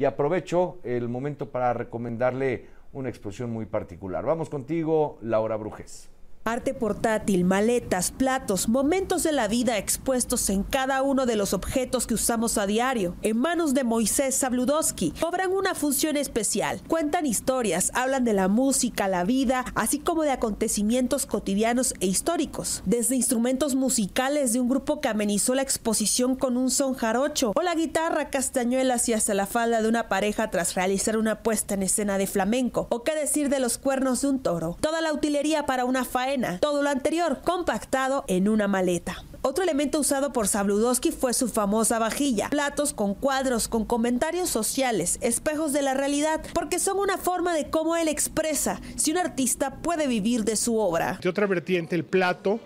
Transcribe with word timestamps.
y 0.00 0.06
aprovecho 0.06 0.78
el 0.82 1.10
momento 1.10 1.50
para 1.50 1.74
recomendarle 1.74 2.68
una 2.94 3.10
exposición 3.10 3.50
muy 3.50 3.66
particular. 3.66 4.24
Vamos 4.24 4.48
contigo, 4.48 5.18
Laura 5.20 5.56
Brujes. 5.56 6.08
Arte 6.50 6.74
portátil, 6.74 7.44
maletas, 7.44 8.10
platos, 8.10 8.68
momentos 8.68 9.22
de 9.22 9.30
la 9.30 9.46
vida 9.46 9.78
expuestos 9.78 10.50
en 10.50 10.64
cada 10.64 11.00
uno 11.02 11.24
de 11.24 11.36
los 11.36 11.54
objetos 11.54 12.08
que 12.08 12.14
usamos 12.14 12.58
a 12.58 12.66
diario, 12.66 13.14
en 13.22 13.38
manos 13.38 13.72
de 13.72 13.84
Moisés 13.84 14.34
Sabludowski, 14.34 15.12
cobran 15.20 15.52
una 15.52 15.76
función 15.76 16.16
especial. 16.16 16.82
Cuentan 16.88 17.24
historias, 17.24 17.92
hablan 17.94 18.24
de 18.24 18.32
la 18.32 18.48
música, 18.48 19.06
la 19.06 19.22
vida, 19.22 19.64
así 19.76 20.00
como 20.00 20.24
de 20.24 20.32
acontecimientos 20.32 21.24
cotidianos 21.24 21.94
e 22.00 22.06
históricos. 22.06 22.82
Desde 22.84 23.14
instrumentos 23.14 23.76
musicales 23.76 24.52
de 24.52 24.58
un 24.58 24.68
grupo 24.68 25.00
que 25.00 25.06
amenizó 25.06 25.54
la 25.54 25.62
exposición 25.62 26.34
con 26.34 26.56
un 26.56 26.72
son 26.72 26.94
jarocho, 26.94 27.52
o 27.54 27.62
la 27.62 27.76
guitarra 27.76 28.28
castañuelas 28.28 29.08
y 29.08 29.12
hasta 29.12 29.34
la 29.34 29.46
falda 29.46 29.82
de 29.82 29.88
una 29.88 30.08
pareja 30.08 30.50
tras 30.50 30.74
realizar 30.74 31.16
una 31.16 31.44
puesta 31.44 31.74
en 31.74 31.84
escena 31.84 32.18
de 32.18 32.26
flamenco, 32.26 32.88
o 32.90 33.04
qué 33.04 33.14
decir 33.14 33.50
de 33.50 33.60
los 33.60 33.78
cuernos 33.78 34.22
de 34.22 34.30
un 34.30 34.40
toro. 34.40 34.76
Toda 34.80 35.00
la 35.00 35.12
utilería 35.12 35.64
para 35.64 35.84
una 35.84 36.04
faena 36.04 36.39
todo 36.60 36.82
lo 36.82 36.90
anterior 36.90 37.40
compactado 37.44 38.24
en 38.28 38.48
una 38.48 38.68
maleta. 38.68 39.24
Otro 39.42 39.64
elemento 39.64 39.98
usado 39.98 40.34
por 40.34 40.48
Sabludowski 40.48 41.12
fue 41.12 41.32
su 41.32 41.48
famosa 41.48 41.98
vajilla, 41.98 42.50
platos 42.50 42.92
con 42.92 43.14
cuadros, 43.14 43.68
con 43.68 43.86
comentarios 43.86 44.50
sociales, 44.50 45.18
espejos 45.22 45.72
de 45.72 45.80
la 45.80 45.94
realidad, 45.94 46.42
porque 46.52 46.78
son 46.78 46.98
una 46.98 47.16
forma 47.16 47.54
de 47.54 47.70
cómo 47.70 47.96
él 47.96 48.08
expresa 48.08 48.80
si 48.96 49.12
un 49.12 49.18
artista 49.18 49.76
puede 49.76 50.06
vivir 50.06 50.44
de 50.44 50.56
su 50.56 50.76
obra. 50.76 51.18
De 51.22 51.28
otra 51.30 51.46
vertiente, 51.46 51.96
el 51.96 52.04
plato 52.04 52.60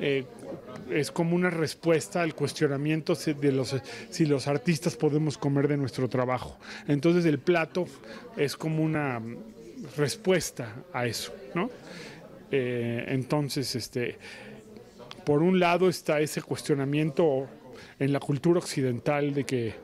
eh, 0.00 0.26
es 0.90 1.12
como 1.12 1.36
una 1.36 1.50
respuesta 1.50 2.22
al 2.22 2.34
cuestionamiento 2.34 3.14
de 3.14 3.52
los, 3.52 3.76
si 4.10 4.26
los 4.26 4.46
artistas 4.48 4.96
podemos 4.96 5.38
comer 5.38 5.68
de 5.68 5.76
nuestro 5.76 6.08
trabajo. 6.08 6.58
Entonces 6.88 7.24
el 7.24 7.38
plato 7.38 7.86
es 8.36 8.56
como 8.56 8.82
una 8.82 9.22
respuesta 9.96 10.74
a 10.92 11.06
eso, 11.06 11.32
¿no? 11.54 11.70
Eh, 12.50 13.04
entonces, 13.08 13.74
este, 13.74 14.16
por 15.24 15.42
un 15.42 15.58
lado 15.58 15.88
está 15.88 16.20
ese 16.20 16.42
cuestionamiento 16.42 17.48
en 17.98 18.12
la 18.12 18.20
cultura 18.20 18.58
occidental 18.58 19.34
de 19.34 19.44
que 19.44 19.74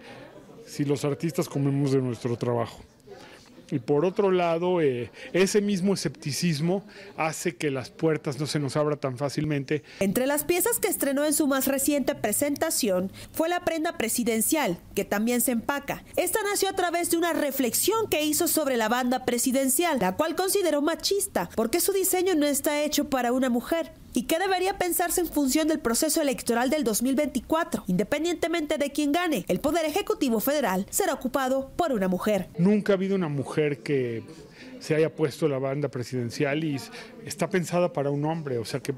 si 0.66 0.84
los 0.84 1.04
artistas 1.04 1.48
comemos 1.48 1.92
de 1.92 2.00
nuestro 2.00 2.36
trabajo. 2.36 2.80
Y 3.72 3.78
por 3.78 4.04
otro 4.04 4.30
lado, 4.30 4.82
eh, 4.82 5.10
ese 5.32 5.62
mismo 5.62 5.94
escepticismo 5.94 6.84
hace 7.16 7.56
que 7.56 7.70
las 7.70 7.88
puertas 7.88 8.38
no 8.38 8.46
se 8.46 8.58
nos 8.58 8.76
abran 8.76 8.98
tan 8.98 9.16
fácilmente. 9.16 9.82
Entre 9.98 10.26
las 10.26 10.44
piezas 10.44 10.78
que 10.78 10.88
estrenó 10.88 11.24
en 11.24 11.32
su 11.32 11.46
más 11.46 11.66
reciente 11.66 12.14
presentación 12.14 13.10
fue 13.32 13.48
la 13.48 13.64
prenda 13.64 13.96
presidencial, 13.96 14.78
que 14.94 15.06
también 15.06 15.40
se 15.40 15.52
empaca. 15.52 16.04
Esta 16.16 16.40
nació 16.42 16.68
a 16.68 16.74
través 16.74 17.10
de 17.10 17.16
una 17.16 17.32
reflexión 17.32 18.10
que 18.10 18.22
hizo 18.22 18.46
sobre 18.46 18.76
la 18.76 18.90
banda 18.90 19.24
presidencial, 19.24 19.98
la 20.00 20.16
cual 20.16 20.36
consideró 20.36 20.82
machista, 20.82 21.48
porque 21.56 21.80
su 21.80 21.92
diseño 21.92 22.34
no 22.34 22.46
está 22.46 22.82
hecho 22.82 23.08
para 23.08 23.32
una 23.32 23.48
mujer 23.48 24.01
y 24.14 24.24
que 24.24 24.38
debería 24.38 24.78
pensarse 24.78 25.20
en 25.20 25.26
función 25.26 25.68
del 25.68 25.80
proceso 25.80 26.20
electoral 26.20 26.70
del 26.70 26.84
2024. 26.84 27.84
Independientemente 27.86 28.78
de 28.78 28.90
quién 28.90 29.12
gane, 29.12 29.44
el 29.48 29.60
Poder 29.60 29.84
Ejecutivo 29.84 30.40
Federal 30.40 30.86
será 30.90 31.14
ocupado 31.14 31.70
por 31.76 31.92
una 31.92 32.08
mujer. 32.08 32.48
Nunca 32.58 32.92
ha 32.92 32.96
habido 32.96 33.16
una 33.16 33.28
mujer 33.28 33.78
que 33.78 34.22
se 34.80 34.96
haya 34.96 35.14
puesto 35.14 35.48
la 35.48 35.58
banda 35.58 35.88
presidencial 35.88 36.64
y 36.64 36.76
está 37.24 37.48
pensada 37.48 37.92
para 37.92 38.10
un 38.10 38.24
hombre, 38.24 38.58
o 38.58 38.64
sea 38.64 38.80
que 38.80 38.92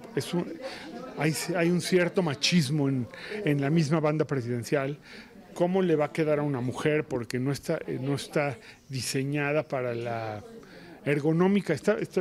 hay, 1.19 1.71
un 1.71 1.81
cierto 1.81 2.23
machismo 2.23 2.89
en, 2.89 3.61
la 3.61 3.71
misma 3.71 4.01
banda 4.01 4.25
presidencial 4.25 4.99
cómo 5.53 5.83
le 5.83 5.95
va 5.95 6.07
a 6.07 6.13
quedar 6.13 6.41
a 6.41 6.43
una 6.43 6.61
mujer 6.61 7.05
porque 7.05 7.39
no 7.39 7.53
está, 7.53 7.79
no 8.01 8.15
está 8.15 8.59
diseñada 8.89 9.63
para 9.63 9.95
la 9.95 10.43
ergonómica, 11.05 11.75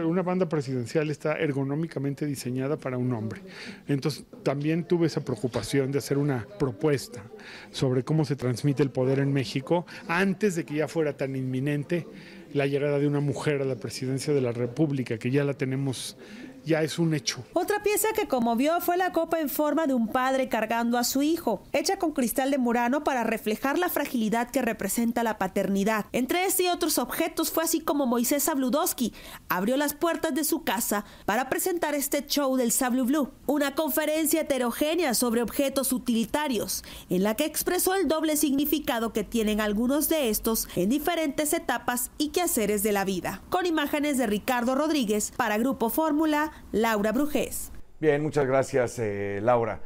una 0.05 0.21
banda 0.21 0.47
presidencial 0.49 1.09
está 1.09 1.37
ergonómicamente 1.37 2.25
diseñada 2.25 2.77
para 2.77 2.97
un 2.97 3.13
hombre. 3.13 3.41
Entonces 3.87 4.25
también 4.43 4.85
tuve 4.85 5.07
esa 5.07 5.23
preocupación 5.23 5.91
de 5.91 5.99
hacer 5.99 6.17
una 6.17 6.47
propuesta 6.59 7.23
sobre 7.71 8.03
cómo 8.03 8.25
se 8.25 8.35
transmite 8.35 8.83
el 8.83 8.91
poder 8.91 9.19
en 9.19 9.31
México 9.33 9.85
antes 10.07 10.55
de 10.55 10.65
que 10.65 10.75
ya 10.75 10.87
fuera 10.87 11.15
tan 11.15 11.35
inminente 11.35 12.07
la 12.53 12.67
llegada 12.67 12.99
de 12.99 13.07
una 13.07 13.19
mujer 13.19 13.61
a 13.61 13.65
la 13.65 13.75
presidencia 13.75 14.33
de 14.33 14.41
la 14.41 14.51
República, 14.51 15.17
que 15.17 15.31
ya 15.31 15.43
la 15.43 15.55
tenemos 15.55 16.17
ya 16.65 16.81
es 16.81 16.99
un 16.99 17.13
hecho. 17.13 17.43
Otra 17.53 17.83
pieza 17.83 18.09
que 18.15 18.27
conmovió 18.27 18.79
fue 18.81 18.97
la 18.97 19.11
copa 19.11 19.39
en 19.39 19.49
forma 19.49 19.87
de 19.87 19.93
un 19.93 20.07
padre 20.07 20.49
cargando 20.49 20.97
a 20.97 21.03
su 21.03 21.21
hijo, 21.21 21.63
hecha 21.73 21.97
con 21.97 22.13
cristal 22.13 22.51
de 22.51 22.57
Murano 22.57 23.03
para 23.03 23.23
reflejar 23.23 23.77
la 23.77 23.89
fragilidad 23.89 24.49
que 24.49 24.61
representa 24.61 25.23
la 25.23 25.37
paternidad. 25.37 26.05
Entre 26.11 26.45
este 26.45 26.63
y 26.63 26.67
otros 26.69 26.97
objetos 26.97 27.51
fue 27.51 27.63
así 27.63 27.81
como 27.81 28.05
Moisés 28.05 28.43
Sabludowski 28.43 29.13
abrió 29.49 29.77
las 29.77 29.93
puertas 29.93 30.33
de 30.33 30.43
su 30.43 30.63
casa 30.63 31.05
para 31.25 31.49
presentar 31.49 31.95
este 31.95 32.25
show 32.25 32.55
del 32.55 32.71
Sablu 32.71 33.05
Blue, 33.05 33.31
una 33.45 33.75
conferencia 33.75 34.41
heterogénea 34.41 35.13
sobre 35.13 35.41
objetos 35.41 35.91
utilitarios, 35.91 36.83
en 37.09 37.23
la 37.23 37.35
que 37.35 37.45
expresó 37.45 37.95
el 37.95 38.07
doble 38.07 38.37
significado 38.37 39.13
que 39.13 39.23
tienen 39.23 39.59
algunos 39.59 40.09
de 40.09 40.29
estos 40.29 40.67
en 40.75 40.89
diferentes 40.89 41.53
etapas 41.53 42.11
y 42.17 42.29
quehaceres 42.29 42.83
de 42.83 42.91
la 42.91 43.03
vida. 43.03 43.41
Con 43.49 43.65
imágenes 43.65 44.17
de 44.17 44.27
Ricardo 44.27 44.75
Rodríguez 44.75 45.33
para 45.35 45.57
Grupo 45.57 45.89
Fórmula, 45.89 46.52
Laura 46.71 47.11
Brujés. 47.11 47.71
Bien, 47.99 48.21
muchas 48.21 48.45
gracias, 48.45 48.99
eh, 48.99 49.39
Laura. 49.41 49.79